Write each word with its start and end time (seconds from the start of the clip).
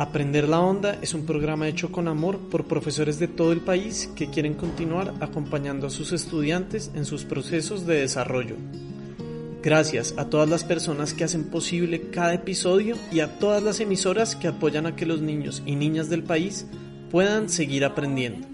Aprender 0.00 0.48
la 0.48 0.60
Onda 0.60 0.96
es 1.02 1.12
un 1.12 1.26
programa 1.26 1.68
hecho 1.68 1.92
con 1.92 2.08
amor 2.08 2.38
por 2.48 2.64
profesores 2.64 3.18
de 3.18 3.28
todo 3.28 3.52
el 3.52 3.60
país 3.60 4.10
que 4.16 4.30
quieren 4.30 4.54
continuar 4.54 5.12
acompañando 5.20 5.86
a 5.86 5.90
sus 5.90 6.12
estudiantes 6.12 6.90
en 6.94 7.04
sus 7.04 7.24
procesos 7.24 7.84
de 7.84 8.00
desarrollo. 8.00 8.56
Gracias 9.62 10.14
a 10.16 10.24
todas 10.24 10.48
las 10.48 10.64
personas 10.64 11.12
que 11.12 11.24
hacen 11.24 11.50
posible 11.50 12.08
cada 12.08 12.32
episodio 12.32 12.96
y 13.12 13.20
a 13.20 13.38
todas 13.38 13.62
las 13.62 13.78
emisoras 13.80 14.36
que 14.36 14.48
apoyan 14.48 14.86
a 14.86 14.96
que 14.96 15.04
los 15.04 15.20
niños 15.20 15.62
y 15.66 15.76
niñas 15.76 16.08
del 16.08 16.22
país 16.22 16.66
puedan 17.10 17.50
seguir 17.50 17.84
aprendiendo. 17.84 18.48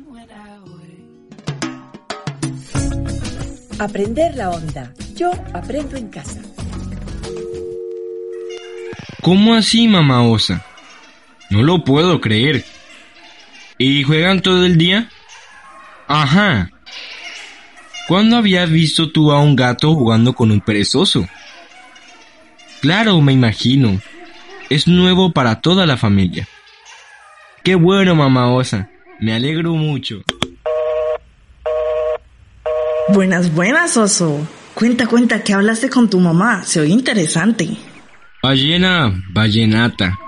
Aprender 3.79 4.35
la 4.35 4.51
Onda. 4.51 4.93
Yo 5.15 5.31
aprendo 5.55 5.97
en 5.97 6.09
casa. 6.09 6.41
¿Cómo 9.23 9.55
así, 9.55 9.87
mamá 9.87 10.29
osa? 10.29 10.67
No 11.51 11.63
lo 11.63 11.85
puedo 11.85 12.21
creer. 12.21 12.65
¿Y 13.79 14.03
juegan 14.03 14.41
todo 14.43 14.65
el 14.65 14.79
día? 14.79 15.11
Ajá. 16.09 16.71
¿Cuándo 18.09 18.37
habías 18.37 18.71
visto 18.71 19.11
tú 19.11 19.33
a 19.33 19.41
un 19.41 19.57
gato 19.57 19.95
jugando 19.95 20.33
con 20.33 20.51
un 20.51 20.61
perezoso? 20.61 21.29
Claro, 22.81 23.21
me 23.21 23.33
imagino. 23.33 24.01
Es 24.71 24.87
nuevo 24.87 25.33
para 25.33 25.61
toda 25.61 25.87
la 25.87 25.97
familia. 25.97 26.47
Qué 27.65 27.75
bueno, 27.75 28.15
mamá 28.15 28.53
osa. 28.53 28.89
Me 29.21 29.35
alegro 29.35 29.73
mucho. 29.75 30.23
Buenas, 33.09 33.53
buenas, 33.55 33.97
oso. 33.97 34.47
Cuenta, 34.75 35.07
cuenta, 35.07 35.43
¿qué 35.43 35.55
hablaste 35.55 35.89
con 35.89 36.11
tu 36.11 36.21
mamá? 36.21 36.63
Se 36.65 36.81
oye 36.81 36.93
interesante. 36.93 37.77
Ballena, 38.43 39.13
ballenata. 39.31 40.19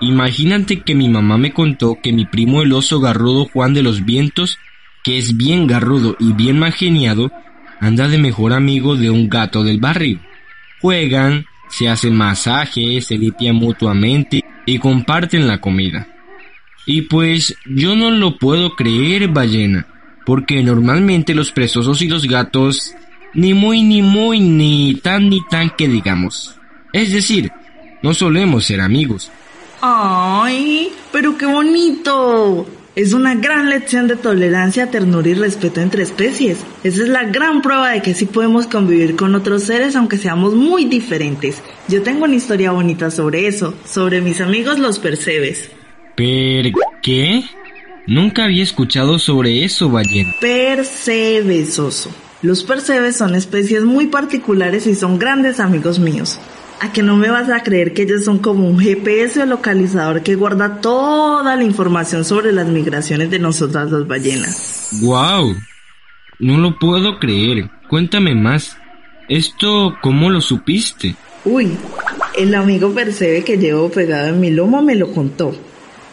Imagínate 0.00 0.80
que 0.80 0.94
mi 0.94 1.08
mamá 1.08 1.38
me 1.38 1.52
contó 1.52 1.98
que 2.00 2.12
mi 2.12 2.24
primo 2.24 2.62
el 2.62 2.72
oso 2.72 3.00
garrudo 3.00 3.46
Juan 3.46 3.74
de 3.74 3.82
los 3.82 4.04
Vientos, 4.04 4.58
que 5.02 5.18
es 5.18 5.36
bien 5.36 5.66
garrudo 5.66 6.16
y 6.20 6.32
bien 6.32 6.58
mal 6.58 6.72
geniado, 6.72 7.32
anda 7.80 8.08
de 8.08 8.18
mejor 8.18 8.52
amigo 8.52 8.96
de 8.96 9.10
un 9.10 9.28
gato 9.28 9.64
del 9.64 9.78
barrio. 9.78 10.20
Juegan, 10.80 11.46
se 11.68 11.88
hacen 11.88 12.14
masajes, 12.14 13.06
se 13.06 13.18
limpian 13.18 13.56
mutuamente 13.56 14.44
y 14.66 14.78
comparten 14.78 15.48
la 15.48 15.60
comida. 15.60 16.06
Y 16.86 17.02
pues 17.02 17.56
yo 17.66 17.96
no 17.96 18.10
lo 18.10 18.38
puedo 18.38 18.76
creer, 18.76 19.28
ballena, 19.28 19.86
porque 20.24 20.62
normalmente 20.62 21.34
los 21.34 21.52
presosos 21.52 22.02
y 22.02 22.08
los 22.08 22.26
gatos 22.26 22.94
ni 23.34 23.52
muy 23.52 23.82
ni 23.82 24.00
muy 24.00 24.40
ni 24.40 24.94
tan 24.94 25.28
ni 25.28 25.40
tan 25.50 25.70
que 25.70 25.88
digamos. 25.88 26.54
Es 26.92 27.12
decir, 27.12 27.50
no 28.02 28.14
solemos 28.14 28.64
ser 28.64 28.80
amigos. 28.80 29.30
¡Ay! 29.80 30.92
¡Pero 31.12 31.38
qué 31.38 31.46
bonito! 31.46 32.66
Es 32.96 33.12
una 33.12 33.36
gran 33.36 33.70
lección 33.70 34.08
de 34.08 34.16
tolerancia, 34.16 34.90
ternura 34.90 35.28
y 35.28 35.34
respeto 35.34 35.80
entre 35.80 36.02
especies. 36.02 36.58
Esa 36.82 37.02
es 37.04 37.08
la 37.08 37.22
gran 37.24 37.62
prueba 37.62 37.90
de 37.90 38.02
que 38.02 38.12
sí 38.12 38.26
podemos 38.26 38.66
convivir 38.66 39.14
con 39.14 39.36
otros 39.36 39.62
seres 39.62 39.94
aunque 39.94 40.18
seamos 40.18 40.54
muy 40.54 40.86
diferentes. 40.86 41.62
Yo 41.86 42.02
tengo 42.02 42.24
una 42.24 42.34
historia 42.34 42.72
bonita 42.72 43.12
sobre 43.12 43.46
eso, 43.46 43.74
sobre 43.84 44.20
mis 44.20 44.40
amigos 44.40 44.80
los 44.80 44.98
percebes. 44.98 45.70
¿Per 46.16 46.72
qué? 47.00 47.44
Nunca 48.08 48.46
había 48.46 48.64
escuchado 48.64 49.20
sobre 49.20 49.64
eso, 49.64 49.88
ballena. 49.90 50.34
Percebes, 50.40 51.78
oso. 51.78 52.10
Los 52.42 52.64
percebes 52.64 53.16
son 53.16 53.36
especies 53.36 53.84
muy 53.84 54.08
particulares 54.08 54.88
y 54.88 54.96
son 54.96 55.20
grandes 55.20 55.60
amigos 55.60 56.00
míos. 56.00 56.40
¿A 56.80 56.92
que 56.92 57.02
no 57.02 57.16
me 57.16 57.28
vas 57.28 57.50
a 57.50 57.62
creer 57.64 57.92
que 57.92 58.02
ellos 58.02 58.24
son 58.24 58.38
como 58.38 58.68
un 58.68 58.78
GPS 58.78 59.42
o 59.42 59.46
localizador 59.46 60.22
que 60.22 60.36
guarda 60.36 60.80
toda 60.80 61.56
la 61.56 61.64
información 61.64 62.24
sobre 62.24 62.52
las 62.52 62.68
migraciones 62.68 63.30
de 63.30 63.40
nosotras 63.40 63.90
las 63.90 64.06
ballenas? 64.06 64.88
¡Guau! 65.00 65.56
No 66.38 66.56
lo 66.58 66.78
puedo 66.78 67.18
creer. 67.18 67.68
Cuéntame 67.88 68.36
más. 68.36 68.76
¿Esto 69.28 69.96
cómo 70.00 70.30
lo 70.30 70.40
supiste? 70.40 71.16
Uy, 71.44 71.76
el 72.36 72.54
amigo 72.54 72.92
percebe 72.92 73.42
que 73.42 73.58
llevo 73.58 73.90
pegado 73.90 74.28
en 74.28 74.40
mi 74.40 74.50
lomo 74.50 74.80
me 74.80 74.94
lo 74.94 75.12
contó. 75.12 75.54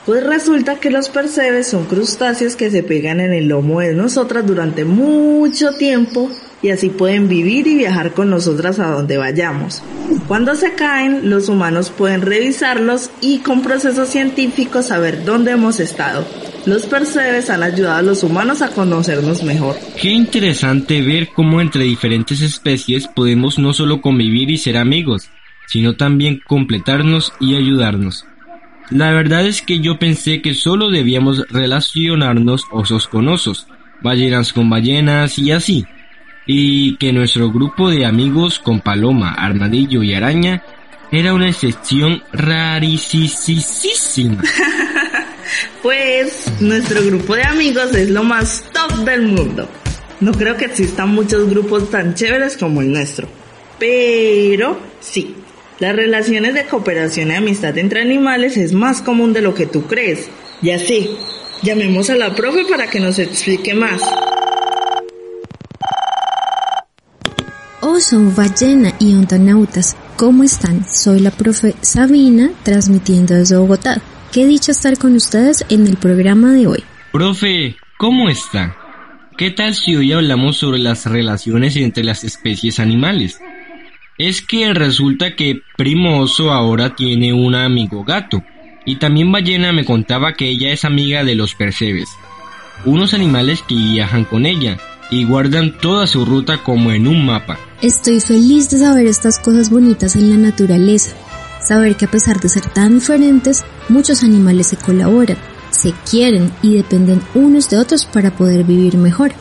Pues 0.05 0.23
resulta 0.23 0.79
que 0.79 0.89
los 0.89 1.09
percebes 1.09 1.67
son 1.67 1.85
crustáceos 1.85 2.55
que 2.55 2.71
se 2.71 2.83
pegan 2.83 3.19
en 3.19 3.33
el 3.33 3.47
lomo 3.47 3.81
de 3.81 3.93
nosotras 3.93 4.45
durante 4.45 4.83
mucho 4.83 5.73
tiempo 5.73 6.29
y 6.65 6.71
así 6.71 6.89
pueden 6.89 7.29
vivir 7.29 7.67
y 7.67 7.75
viajar 7.75 8.13
con 8.13 8.31
nosotras 8.31 8.79
a 8.79 8.87
donde 8.87 9.17
vayamos. 9.17 9.83
Cuando 10.27 10.55
se 10.55 10.73
caen, 10.73 11.29
los 11.29 11.47
humanos 11.47 11.91
pueden 11.95 12.23
revisarlos 12.23 13.11
y 13.21 13.39
con 13.39 13.61
procesos 13.61 14.09
científicos 14.09 14.87
saber 14.87 15.23
dónde 15.25 15.51
hemos 15.51 15.79
estado. 15.79 16.25
Los 16.65 16.87
percebes 16.87 17.51
han 17.51 17.61
ayudado 17.61 17.99
a 17.99 18.01
los 18.01 18.23
humanos 18.23 18.63
a 18.63 18.69
conocernos 18.69 19.43
mejor. 19.43 19.75
Qué 20.01 20.09
interesante 20.09 21.03
ver 21.03 21.29
cómo 21.35 21.61
entre 21.61 21.83
diferentes 21.83 22.41
especies 22.41 23.07
podemos 23.07 23.59
no 23.59 23.71
solo 23.71 24.01
convivir 24.01 24.49
y 24.49 24.57
ser 24.57 24.77
amigos, 24.77 25.29
sino 25.67 25.95
también 25.95 26.41
completarnos 26.47 27.31
y 27.39 27.55
ayudarnos. 27.55 28.25
La 28.89 29.11
verdad 29.11 29.45
es 29.45 29.61
que 29.61 29.81
yo 29.81 29.99
pensé 29.99 30.41
que 30.41 30.55
solo 30.55 30.89
debíamos 30.89 31.47
relacionarnos 31.49 32.63
osos 32.71 33.07
con 33.07 33.27
osos, 33.27 33.67
ballenas 34.01 34.51
con 34.51 34.67
ballenas 34.67 35.37
y 35.37 35.51
así 35.51 35.85
y 36.45 36.97
que 36.97 37.11
nuestro 37.11 37.51
grupo 37.51 37.89
de 37.89 38.05
amigos 38.05 38.59
con 38.59 38.79
Paloma, 38.79 39.33
Armadillo 39.33 40.03
y 40.03 40.13
Araña 40.13 40.63
era 41.11 41.33
una 41.33 41.49
excepción 41.49 42.21
rarísima. 42.31 44.43
pues 45.81 46.51
nuestro 46.59 47.03
grupo 47.03 47.35
de 47.35 47.43
amigos 47.43 47.93
es 47.95 48.09
lo 48.09 48.23
más 48.23 48.63
top 48.73 49.05
del 49.05 49.23
mundo. 49.23 49.69
No 50.19 50.31
creo 50.33 50.57
que 50.57 50.65
existan 50.65 51.09
muchos 51.09 51.49
grupos 51.49 51.89
tan 51.89 52.15
chéveres 52.15 52.57
como 52.57 52.81
el 52.81 52.91
nuestro. 52.91 53.27
Pero 53.79 54.79
sí, 54.99 55.35
las 55.79 55.95
relaciones 55.95 56.53
de 56.53 56.65
cooperación 56.65 57.31
y 57.31 57.35
amistad 57.35 57.77
entre 57.77 58.01
animales 58.01 58.57
es 58.57 58.73
más 58.73 59.01
común 59.01 59.33
de 59.33 59.41
lo 59.41 59.53
que 59.53 59.65
tú 59.65 59.87
crees. 59.87 60.29
Ya 60.61 60.79
sé, 60.79 61.09
llamemos 61.61 62.09
a 62.09 62.15
la 62.15 62.33
profe 62.33 62.65
para 62.69 62.89
que 62.89 62.99
nos 62.99 63.19
explique 63.19 63.73
más. 63.73 64.01
Oso, 68.05 68.31
ballena 68.35 68.93
y 68.99 69.15
ontanautas, 69.15 69.97
¿cómo 70.15 70.43
están? 70.43 70.85
Soy 70.87 71.21
la 71.21 71.31
profe 71.31 71.73
Sabina, 71.81 72.51
transmitiendo 72.61 73.33
desde 73.33 73.57
Bogotá. 73.57 73.99
Qué 74.31 74.45
dicho 74.45 74.73
estar 74.73 74.95
con 74.99 75.15
ustedes 75.15 75.65
en 75.69 75.87
el 75.87 75.97
programa 75.97 76.51
de 76.51 76.67
hoy. 76.67 76.83
Profe, 77.11 77.77
¿cómo 77.97 78.29
está? 78.29 78.77
¿Qué 79.39 79.49
tal 79.49 79.73
si 79.73 79.95
hoy 79.95 80.13
hablamos 80.13 80.57
sobre 80.57 80.77
las 80.77 81.07
relaciones 81.07 81.75
entre 81.77 82.03
las 82.03 82.23
especies 82.23 82.79
animales? 82.79 83.39
Es 84.19 84.43
que 84.43 84.71
resulta 84.75 85.35
que 85.35 85.61
Primo 85.75 86.19
Oso 86.19 86.51
ahora 86.51 86.95
tiene 86.95 87.33
un 87.33 87.55
amigo 87.55 88.03
gato, 88.03 88.43
y 88.85 88.97
también 88.97 89.31
Ballena 89.31 89.73
me 89.73 89.83
contaba 89.83 90.33
que 90.33 90.47
ella 90.47 90.71
es 90.71 90.85
amiga 90.85 91.23
de 91.23 91.33
los 91.33 91.55
percebes, 91.55 92.09
unos 92.85 93.15
animales 93.15 93.63
que 93.67 93.73
viajan 93.73 94.25
con 94.25 94.45
ella, 94.45 94.77
y 95.09 95.25
guardan 95.25 95.77
toda 95.77 96.07
su 96.07 96.25
ruta 96.25 96.63
como 96.63 96.91
en 96.91 97.07
un 97.07 97.25
mapa. 97.25 97.57
Estoy 97.81 98.19
feliz 98.19 98.69
de 98.69 98.79
saber 98.79 99.05
estas 99.05 99.39
cosas 99.39 99.69
bonitas 99.69 100.15
en 100.15 100.29
la 100.29 100.37
naturaleza, 100.37 101.11
saber 101.61 101.95
que 101.95 102.05
a 102.05 102.11
pesar 102.11 102.39
de 102.39 102.49
ser 102.49 102.65
tan 102.65 102.99
diferentes, 102.99 103.63
muchos 103.89 104.23
animales 104.23 104.67
se 104.67 104.77
colaboran, 104.77 105.37
se 105.71 105.93
quieren 106.09 106.51
y 106.61 106.75
dependen 106.75 107.21
unos 107.33 107.69
de 107.69 107.77
otros 107.77 108.05
para 108.05 108.35
poder 108.35 108.63
vivir 108.63 108.97
mejor. 108.97 109.33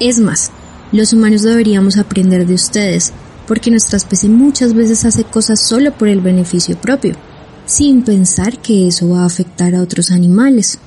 Es 0.00 0.18
más, 0.18 0.50
los 0.90 1.12
humanos 1.12 1.42
deberíamos 1.42 1.98
aprender 1.98 2.46
de 2.46 2.54
ustedes, 2.54 3.12
porque 3.46 3.70
nuestra 3.70 3.96
especie 3.96 4.28
muchas 4.28 4.74
veces 4.74 5.04
hace 5.04 5.24
cosas 5.24 5.60
solo 5.60 5.92
por 5.92 6.08
el 6.08 6.20
beneficio 6.20 6.76
propio, 6.76 7.14
sin 7.66 8.02
pensar 8.02 8.58
que 8.58 8.88
eso 8.88 9.08
va 9.08 9.22
a 9.22 9.26
afectar 9.26 9.74
a 9.74 9.82
otros 9.82 10.10
animales 10.10 10.78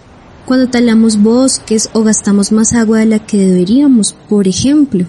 cuando 0.46 0.70
talamos 0.70 1.22
bosques 1.22 1.90
o 1.94 2.04
gastamos 2.04 2.52
más 2.52 2.74
agua 2.74 3.00
de 3.00 3.06
la 3.06 3.20
que 3.20 3.38
deberíamos, 3.38 4.14
por 4.30 4.48
ejemplo. 4.48 5.06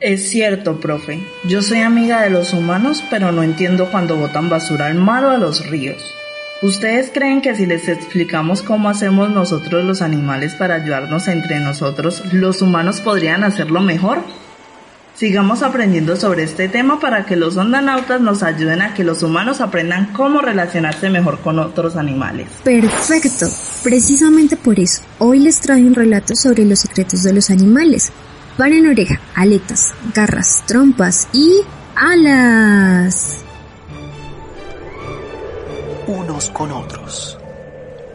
Es 0.00 0.28
cierto, 0.30 0.78
profe. 0.78 1.26
Yo 1.44 1.62
soy 1.62 1.80
amiga 1.80 2.22
de 2.22 2.30
los 2.30 2.52
humanos, 2.52 3.02
pero 3.10 3.32
no 3.32 3.42
entiendo 3.42 3.90
cuando 3.90 4.16
botan 4.16 4.48
basura 4.48 4.86
al 4.86 4.94
mar 4.94 5.24
o 5.24 5.30
a 5.30 5.38
los 5.38 5.68
ríos. 5.68 6.02
¿Ustedes 6.62 7.10
creen 7.12 7.40
que 7.40 7.54
si 7.54 7.66
les 7.66 7.88
explicamos 7.88 8.62
cómo 8.62 8.88
hacemos 8.88 9.30
nosotros 9.30 9.84
los 9.84 10.02
animales 10.02 10.54
para 10.54 10.74
ayudarnos 10.74 11.28
entre 11.28 11.60
nosotros, 11.60 12.22
los 12.32 12.62
humanos 12.62 13.00
podrían 13.00 13.44
hacerlo 13.44 13.80
mejor? 13.80 14.22
Sigamos 15.18 15.64
aprendiendo 15.64 16.14
sobre 16.14 16.44
este 16.44 16.68
tema 16.68 17.00
para 17.00 17.26
que 17.26 17.34
los 17.34 17.56
ondanautas 17.56 18.20
nos 18.20 18.44
ayuden 18.44 18.82
a 18.82 18.94
que 18.94 19.02
los 19.02 19.24
humanos 19.24 19.60
aprendan 19.60 20.12
cómo 20.12 20.40
relacionarse 20.40 21.10
mejor 21.10 21.40
con 21.40 21.58
otros 21.58 21.96
animales. 21.96 22.46
Perfecto. 22.62 23.48
Precisamente 23.82 24.56
por 24.56 24.78
eso, 24.78 25.02
hoy 25.18 25.40
les 25.40 25.60
traigo 25.60 25.88
un 25.88 25.96
relato 25.96 26.36
sobre 26.36 26.64
los 26.64 26.78
secretos 26.78 27.24
de 27.24 27.32
los 27.32 27.50
animales. 27.50 28.12
Paren 28.56 28.86
oreja, 28.86 29.20
aletas, 29.34 29.92
garras, 30.14 30.62
trompas 30.68 31.26
y 31.32 31.62
alas. 31.96 33.38
Unos 36.06 36.48
con 36.50 36.70
otros. 36.70 37.37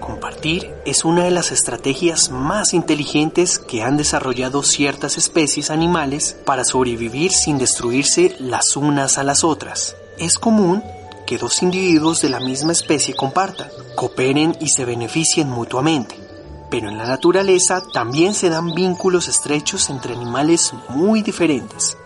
Compartir 0.05 0.69
es 0.83 1.05
una 1.05 1.23
de 1.23 1.31
las 1.31 1.53
estrategias 1.53 2.29
más 2.29 2.73
inteligentes 2.73 3.57
que 3.57 3.83
han 3.83 3.95
desarrollado 3.95 4.61
ciertas 4.61 5.17
especies 5.17 5.71
animales 5.71 6.35
para 6.45 6.65
sobrevivir 6.65 7.31
sin 7.31 7.57
destruirse 7.57 8.35
las 8.37 8.75
unas 8.75 9.17
a 9.17 9.23
las 9.23 9.45
otras. 9.45 9.95
Es 10.17 10.37
común 10.37 10.83
que 11.25 11.37
dos 11.37 11.63
individuos 11.63 12.19
de 12.19 12.27
la 12.27 12.41
misma 12.41 12.73
especie 12.73 13.15
compartan, 13.15 13.69
cooperen 13.95 14.57
y 14.59 14.67
se 14.67 14.83
beneficien 14.83 15.49
mutuamente. 15.49 16.19
Pero 16.69 16.89
en 16.89 16.97
la 16.97 17.05
naturaleza 17.05 17.81
también 17.93 18.33
se 18.33 18.49
dan 18.49 18.75
vínculos 18.75 19.29
estrechos 19.29 19.89
entre 19.89 20.15
animales 20.15 20.73
muy 20.89 21.21
diferentes, 21.21 21.97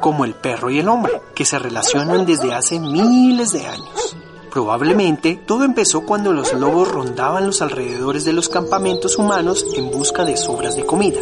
como 0.00 0.26
el 0.26 0.34
perro 0.34 0.68
y 0.68 0.80
el 0.80 0.88
hombre, 0.88 1.22
que 1.34 1.46
se 1.46 1.58
relacionan 1.58 2.26
desde 2.26 2.52
hace 2.52 2.78
miles 2.78 3.52
de 3.52 3.66
años. 3.66 4.16
Probablemente 4.52 5.40
todo 5.46 5.64
empezó 5.64 6.04
cuando 6.04 6.30
los 6.34 6.52
lobos 6.52 6.86
rondaban 6.86 7.46
los 7.46 7.62
alrededores 7.62 8.26
de 8.26 8.34
los 8.34 8.50
campamentos 8.50 9.16
humanos 9.16 9.64
en 9.74 9.90
busca 9.90 10.26
de 10.26 10.36
sobras 10.36 10.76
de 10.76 10.84
comida. 10.84 11.20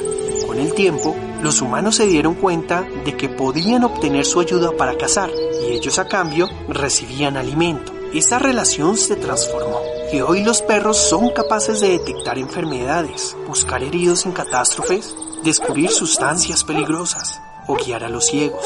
Con 0.49 0.59
el 0.59 0.75
tiempo, 0.75 1.15
los 1.41 1.63
humanos 1.63 1.95
se 1.95 2.09
dieron 2.09 2.35
cuenta 2.35 2.85
de 3.05 3.17
que 3.17 3.29
podían 3.29 3.85
obtener 3.85 4.27
su 4.27 4.41
ayuda 4.41 4.73
para 4.77 4.99
cazar 4.99 5.31
y 5.63 5.75
ellos 5.75 6.01
a 6.01 6.09
cambio 6.09 6.49
recibían 6.69 7.37
alimento. 7.37 7.93
Esta 8.13 8.41
relación 8.41 8.97
se 8.97 9.15
transformó 9.15 9.79
y 10.13 10.23
hoy 10.23 10.43
los 10.43 10.61
perros 10.63 10.97
son 10.97 11.31
capaces 11.31 11.79
de 11.79 11.91
detectar 11.91 12.37
enfermedades, 12.37 13.37
buscar 13.47 13.85
heridos 13.85 14.27
en 14.27 14.33
catástrofes, 14.33 15.15
descubrir 15.45 15.91
sustancias 15.91 16.65
peligrosas 16.65 17.41
o 17.69 17.77
guiar 17.77 18.03
a 18.03 18.09
los 18.09 18.27
ciegos 18.27 18.65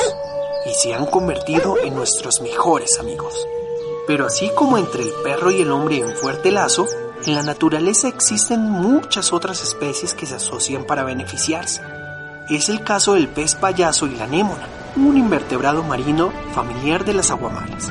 y 0.64 0.72
se 0.72 0.94
han 0.94 1.04
convertido 1.04 1.76
en 1.84 1.94
nuestros 1.94 2.40
mejores 2.40 2.98
amigos. 2.98 3.34
Pero 4.06 4.26
así 4.26 4.50
como 4.54 4.76
entre 4.78 5.02
el 5.02 5.12
perro 5.22 5.50
y 5.50 5.62
el 5.62 5.70
hombre 5.70 5.98
en 5.98 6.14
fuerte 6.14 6.50
lazo, 6.50 6.86
en 7.26 7.34
la 7.34 7.42
naturaleza 7.42 8.08
existen 8.08 8.60
muchas 8.60 9.32
otras 9.32 9.62
especies 9.62 10.12
que 10.12 10.26
se 10.26 10.34
asocian 10.34 10.84
para 10.84 11.04
beneficiarse. 11.04 11.80
Es 12.50 12.68
el 12.68 12.84
caso 12.84 13.14
del 13.14 13.28
pez 13.28 13.54
payaso 13.54 14.06
y 14.06 14.14
la 14.14 14.24
anémona, 14.24 14.68
un 14.96 15.16
invertebrado 15.16 15.82
marino 15.82 16.30
familiar 16.52 17.04
de 17.06 17.14
las 17.14 17.30
aguamales. 17.30 17.90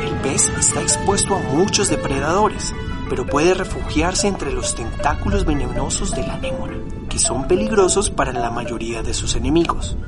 El 0.00 0.14
pez 0.22 0.48
está 0.58 0.80
expuesto 0.80 1.34
a 1.34 1.38
muchos 1.38 1.90
depredadores, 1.90 2.74
pero 3.10 3.26
puede 3.26 3.52
refugiarse 3.52 4.28
entre 4.28 4.52
los 4.52 4.74
tentáculos 4.74 5.44
venenosos 5.44 6.12
de 6.12 6.26
la 6.26 6.34
anémona, 6.34 6.78
que 7.10 7.18
son 7.18 7.46
peligrosos 7.46 8.08
para 8.08 8.32
la 8.32 8.50
mayoría 8.50 9.02
de 9.02 9.12
sus 9.12 9.36
enemigos. 9.36 9.98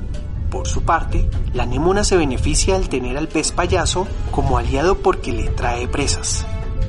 Por 0.55 0.69
su 0.69 0.83
parte, 0.83 1.29
la 1.53 1.63
anémona 1.63 2.05
se 2.05 2.15
beneficia 2.15 2.77
al 2.77 2.87
tener 2.87 3.17
al 3.17 3.27
pez 3.27 3.51
payaso 3.51 4.07
como 4.31 4.57
aliado 4.57 4.95
porque 4.99 5.33
le 5.33 5.49
trae 5.49 5.85
presas. 5.89 6.45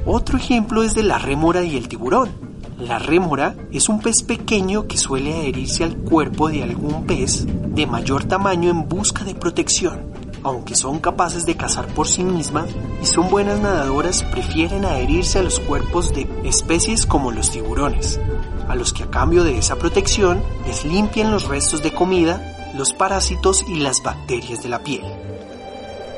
Otro 0.07 0.39
ejemplo 0.39 0.85
es 0.85 0.95
de 0.95 1.03
la 1.03 1.19
rémora 1.19 1.65
y 1.65 1.77
el 1.77 1.89
tiburón. 1.89 2.31
La 2.79 3.01
rémora 3.01 3.57
es 3.73 3.89
un 3.89 3.99
pez 3.99 4.23
pequeño 4.23 4.87
que 4.87 4.97
suele 4.97 5.35
adherirse 5.35 5.83
al 5.83 5.97
cuerpo 5.97 6.49
de 6.49 6.63
algún 6.63 7.07
pez 7.07 7.45
de 7.45 7.89
mayor 7.89 8.23
tamaño 8.23 8.71
en 8.71 8.89
busca 8.89 9.25
de 9.25 9.35
protección. 9.35 10.13
Aunque 10.45 10.77
son 10.77 11.01
capaces 11.01 11.45
de 11.45 11.57
cazar 11.57 11.89
por 11.89 12.07
sí 12.07 12.23
misma 12.23 12.67
y 13.03 13.07
son 13.07 13.29
buenas 13.31 13.59
nadadoras, 13.59 14.23
prefieren 14.23 14.85
adherirse 14.85 15.41
a 15.41 15.43
los 15.43 15.59
cuerpos 15.59 16.15
de 16.15 16.29
especies 16.45 17.05
como 17.05 17.33
los 17.33 17.51
tiburones, 17.51 18.21
a 18.69 18.77
los 18.77 18.93
que 18.93 19.03
a 19.03 19.11
cambio 19.11 19.43
de 19.43 19.59
esa 19.59 19.75
protección 19.75 20.41
les 20.69 20.85
limpian 20.85 21.33
los 21.33 21.49
restos 21.49 21.83
de 21.83 21.93
comida 21.93 22.53
los 22.77 22.93
parásitos 22.93 23.65
y 23.69 23.81
las 23.81 24.03
bacterias 24.03 24.63
de 24.63 24.69
la 24.69 24.81
piel. 24.81 25.05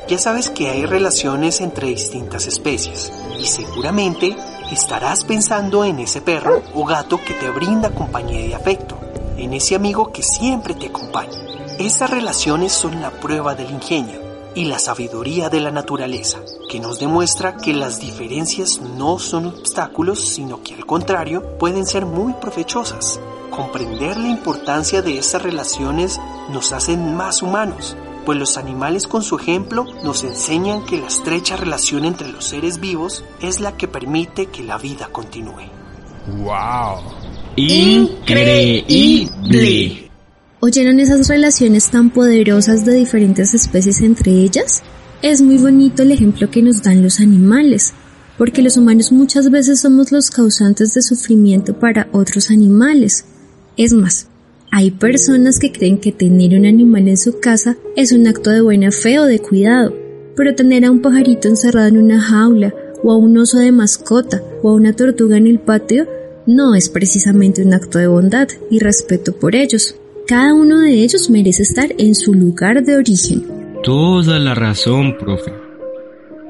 Ya 0.07 0.17
sabes 0.17 0.49
que 0.49 0.69
hay 0.69 0.85
relaciones 0.85 1.61
entre 1.61 1.87
distintas 1.89 2.47
especies 2.47 3.11
y 3.39 3.45
seguramente 3.45 4.35
estarás 4.71 5.23
pensando 5.23 5.85
en 5.85 5.99
ese 5.99 6.21
perro 6.21 6.61
o 6.73 6.85
gato 6.85 7.19
que 7.23 7.33
te 7.33 7.49
brinda 7.49 7.91
compañía 7.91 8.45
y 8.45 8.53
afecto, 8.53 8.97
en 9.37 9.53
ese 9.53 9.75
amigo 9.75 10.11
que 10.11 10.23
siempre 10.23 10.73
te 10.73 10.87
acompaña. 10.87 11.37
Estas 11.79 12.09
relaciones 12.09 12.73
son 12.73 13.01
la 13.01 13.11
prueba 13.11 13.55
del 13.55 13.69
ingenio 13.69 14.19
y 14.55 14.65
la 14.65 14.79
sabiduría 14.79 15.49
de 15.49 15.61
la 15.61 15.71
naturaleza, 15.71 16.39
que 16.69 16.79
nos 16.79 16.99
demuestra 16.99 17.55
que 17.55 17.73
las 17.73 17.99
diferencias 17.99 18.81
no 18.81 19.19
son 19.19 19.45
obstáculos, 19.45 20.19
sino 20.19 20.61
que 20.63 20.73
al 20.73 20.85
contrario 20.85 21.57
pueden 21.57 21.85
ser 21.85 22.05
muy 22.05 22.33
provechosas. 22.33 23.19
Comprender 23.51 24.17
la 24.17 24.27
importancia 24.27 25.01
de 25.01 25.17
estas 25.17 25.41
relaciones 25.41 26.19
nos 26.51 26.71
hacen 26.73 27.15
más 27.15 27.41
humanos, 27.41 27.95
pues 28.25 28.37
los 28.37 28.57
animales 28.57 29.07
con 29.07 29.23
su 29.23 29.37
ejemplo 29.37 29.85
nos 30.03 30.23
enseñan 30.23 30.85
que 30.85 30.97
la 30.97 31.07
estrecha 31.07 31.55
relación 31.55 32.05
entre 32.05 32.29
los 32.29 32.45
seres 32.45 32.79
vivos 32.79 33.23
es 33.41 33.59
la 33.59 33.75
que 33.77 33.87
permite 33.87 34.45
que 34.47 34.63
la 34.63 34.77
vida 34.77 35.07
continúe. 35.11 35.69
¡Wow! 36.37 37.01
¡Increíble! 37.55 38.89
¿Oyeron 40.61 40.99
esas 40.99 41.27
relaciones 41.27 41.89
tan 41.89 42.09
poderosas 42.09 42.85
de 42.85 42.93
diferentes 42.93 43.53
especies 43.53 44.01
entre 44.01 44.31
ellas? 44.31 44.83
Es 45.21 45.41
muy 45.41 45.57
bonito 45.57 46.03
el 46.03 46.11
ejemplo 46.11 46.49
que 46.49 46.61
nos 46.61 46.81
dan 46.81 47.01
los 47.01 47.19
animales, 47.19 47.93
porque 48.37 48.61
los 48.61 48.77
humanos 48.77 49.11
muchas 49.11 49.51
veces 49.51 49.81
somos 49.81 50.13
los 50.13 50.29
causantes 50.29 50.93
de 50.93 51.01
sufrimiento 51.01 51.77
para 51.77 52.07
otros 52.13 52.51
animales. 52.51 53.25
Es 53.75 53.91
más, 53.91 54.28
hay 54.71 54.91
personas 54.91 55.57
que 55.57 55.71
creen 55.71 55.97
que 55.97 56.11
tener 56.11 56.57
un 56.57 56.65
animal 56.65 57.07
en 57.07 57.17
su 57.17 57.39
casa 57.39 57.75
es 57.95 58.11
un 58.11 58.27
acto 58.27 58.51
de 58.51 58.61
buena 58.61 58.91
fe 58.91 59.19
o 59.19 59.25
de 59.25 59.39
cuidado, 59.39 59.95
pero 60.35 60.53
tener 60.55 60.85
a 60.85 60.91
un 60.91 61.01
pajarito 61.01 61.47
encerrado 61.47 61.87
en 61.87 61.97
una 61.97 62.21
jaula, 62.21 62.73
o 63.03 63.11
a 63.11 63.17
un 63.17 63.37
oso 63.37 63.57
de 63.57 63.71
mascota, 63.71 64.43
o 64.61 64.69
a 64.69 64.75
una 64.75 64.93
tortuga 64.93 65.37
en 65.37 65.47
el 65.47 65.59
patio, 65.59 66.07
no 66.45 66.75
es 66.75 66.89
precisamente 66.89 67.63
un 67.63 67.73
acto 67.73 67.97
de 67.97 68.07
bondad 68.07 68.47
y 68.69 68.79
respeto 68.79 69.33
por 69.33 69.55
ellos. 69.55 69.95
Cada 70.27 70.53
uno 70.53 70.79
de 70.79 70.93
ellos 70.93 71.29
merece 71.29 71.63
estar 71.63 71.89
en 71.97 72.13
su 72.13 72.33
lugar 72.33 72.83
de 72.83 72.95
origen. 72.97 73.45
Toda 73.83 74.37
la 74.37 74.53
razón, 74.53 75.17
profe. 75.17 75.51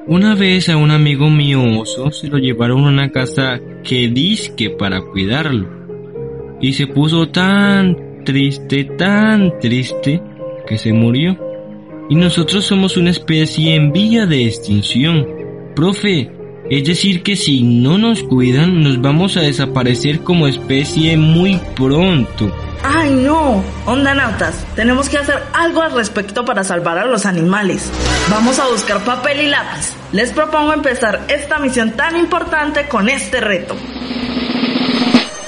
Una 0.08 0.36
vez 0.36 0.70
a 0.70 0.78
un 0.78 0.92
amigo 0.92 1.30
mío 1.30 1.62
oso 1.80 2.12
se 2.12 2.28
lo 2.28 2.38
llevaron 2.38 2.84
a 2.84 2.90
una 2.90 3.12
casa 3.12 3.62
que 3.84 4.10
disque 4.10 4.72
para 4.72 5.02
cuidarlo 5.02 5.70
y 6.60 6.74
se 6.74 6.88
puso 6.88 7.30
tan 7.30 8.09
triste, 8.24 8.86
tan 8.98 9.60
triste, 9.60 10.22
que 10.68 10.78
se 10.78 10.94
murió. 10.94 11.38
Y 12.10 12.16
nosotros 12.16 12.66
somos 12.66 12.98
una 12.98 13.12
especie 13.12 13.76
en 13.76 13.92
vía 13.92 14.26
de 14.26 14.46
extinción. 14.46 15.28
Profe, 15.76 16.32
es 16.70 16.84
decir 16.84 17.24
que 17.24 17.36
si 17.36 17.64
no 17.64 17.98
nos 17.98 18.24
cuidan, 18.24 18.82
nos 18.82 19.02
vamos 19.02 19.38
a 19.38 19.42
desaparecer 19.42 20.22
como 20.22 20.48
especie 20.48 21.18
muy 21.18 21.60
pronto. 21.76 22.52
¡Ay 22.84 23.14
no! 23.14 23.64
Ondanautas, 23.86 24.66
tenemos 24.76 25.10
que 25.10 25.18
hacer 25.18 25.44
algo 25.54 25.82
al 25.82 25.94
respecto 25.94 26.46
para 26.46 26.64
salvar 26.64 26.98
a 26.98 27.06
los 27.06 27.26
animales. 27.26 27.92
Vamos 28.30 28.58
a 28.60 28.68
buscar 28.68 29.04
papel 29.04 29.42
y 29.42 29.50
lápiz. 29.50 29.94
Les 30.12 30.32
propongo 30.32 30.74
empezar 30.74 31.26
esta 31.28 31.60
misión 31.60 31.92
tan 31.92 32.18
importante 32.18 32.88
con 32.88 33.10
este 33.10 33.42
reto. 33.42 33.76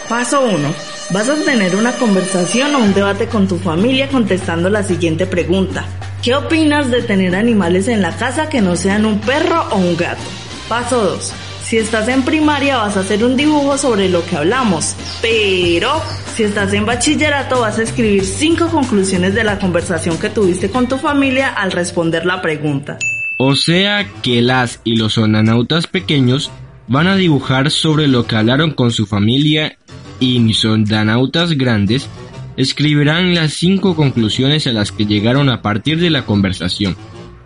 Paso 0.09 0.41
1 0.41 0.90
Vas 1.13 1.27
a 1.27 1.35
tener 1.35 1.75
una 1.75 1.91
conversación 1.91 2.73
o 2.73 2.79
un 2.79 2.93
debate 2.93 3.27
con 3.27 3.45
tu 3.45 3.57
familia 3.57 4.07
contestando 4.07 4.69
la 4.69 4.81
siguiente 4.81 5.25
pregunta. 5.25 5.85
¿Qué 6.23 6.35
opinas 6.35 6.89
de 6.89 7.01
tener 7.01 7.35
animales 7.35 7.89
en 7.89 8.01
la 8.01 8.15
casa 8.15 8.47
que 8.47 8.61
no 8.61 8.77
sean 8.77 9.05
un 9.05 9.19
perro 9.19 9.61
o 9.71 9.77
un 9.77 9.97
gato? 9.97 10.21
Paso 10.69 11.03
2. 11.03 11.33
Si 11.63 11.77
estás 11.77 12.07
en 12.07 12.23
primaria 12.23 12.77
vas 12.77 12.95
a 12.95 13.01
hacer 13.01 13.25
un 13.25 13.35
dibujo 13.35 13.77
sobre 13.77 14.07
lo 14.07 14.25
que 14.25 14.37
hablamos, 14.37 14.95
pero 15.21 16.01
si 16.33 16.43
estás 16.43 16.71
en 16.71 16.85
bachillerato 16.85 17.59
vas 17.59 17.77
a 17.77 17.83
escribir 17.83 18.23
cinco 18.23 18.69
conclusiones 18.69 19.35
de 19.35 19.43
la 19.43 19.59
conversación 19.59 20.17
que 20.17 20.29
tuviste 20.29 20.69
con 20.69 20.87
tu 20.87 20.97
familia 20.97 21.49
al 21.49 21.73
responder 21.73 22.25
la 22.25 22.41
pregunta. 22.41 22.97
O 23.37 23.57
sea 23.57 24.07
que 24.21 24.41
las 24.41 24.79
y 24.85 24.95
los 24.95 25.17
onanautas 25.17 25.87
pequeños 25.87 26.51
van 26.87 27.07
a 27.07 27.17
dibujar 27.17 27.69
sobre 27.69 28.07
lo 28.07 28.27
que 28.27 28.37
hablaron 28.37 28.71
con 28.71 28.91
su 28.91 29.05
familia 29.05 29.77
y 30.21 30.39
mis 30.39 30.63
ondanautas 30.63 31.51
grandes 31.57 32.07
escribirán 32.55 33.33
las 33.33 33.53
cinco 33.53 33.95
conclusiones 33.95 34.67
a 34.67 34.71
las 34.71 34.93
que 34.93 35.05
llegaron 35.05 35.49
a 35.49 35.61
partir 35.61 35.99
de 35.99 36.11
la 36.11 36.25
conversación, 36.25 36.95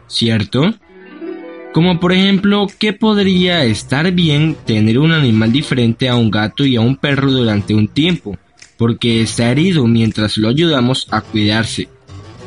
¿cierto? 0.08 0.75
Como 1.74 2.00
por 2.00 2.13
ejemplo, 2.13 2.67
¿qué 2.77 2.94
podría 2.94 3.63
estar 3.63 4.12
bien 4.12 4.55
tener 4.65 5.00
un 5.00 5.13
animal 5.13 5.51
diferente 5.51 6.08
a 6.10 6.15
un 6.15 6.29
gato 6.29 6.65
y 6.65 6.75
a 6.75 6.82
un 6.82 6.98
perro 6.98 7.32
durante 7.32 7.74
un 7.74 7.88
tiempo? 7.88 8.38
Porque 8.77 9.22
está 9.22 9.51
herido 9.51 9.88
mientras 9.88 10.38
lo 10.38 10.50
ayudamos 10.50 11.08
a 11.12 11.22
cuidarse, 11.22 11.88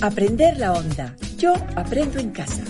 Aprender 0.00 0.56
la 0.56 0.72
Onda. 0.72 1.14
Yo 1.36 1.52
aprendo 1.76 2.20
en 2.20 2.30
casa. 2.30 2.64